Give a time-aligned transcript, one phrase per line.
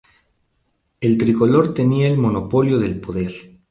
[0.99, 3.51] El tricolor tenía el monopolio del poder.